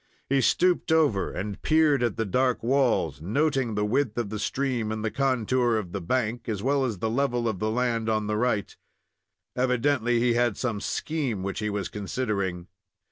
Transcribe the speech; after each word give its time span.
He 0.29 0.41
stooped 0.41 0.91
over 0.91 1.31
and 1.31 1.61
peered 1.61 2.01
at 2.01 2.17
the 2.17 2.25
dark 2.25 2.63
walls, 2.63 3.21
noting 3.21 3.75
the 3.75 3.85
width 3.85 4.17
of 4.17 4.31
the 4.31 4.39
stream 4.39 4.91
and 4.91 5.05
the 5.05 5.11
contour 5.11 5.77
of 5.77 5.91
the 5.91 6.01
bank, 6.01 6.49
as 6.49 6.63
well 6.63 6.83
as 6.85 6.97
the 6.97 7.07
level 7.11 7.47
of 7.47 7.59
the 7.59 7.69
land 7.69 8.09
on 8.09 8.25
the 8.25 8.35
right. 8.35 8.75
Evidently 9.55 10.19
he 10.19 10.33
had 10.33 10.57
some 10.57 10.81
scheme 10.81 11.43
which 11.43 11.59
he 11.59 11.69
was 11.69 11.87
considering. 11.87 12.65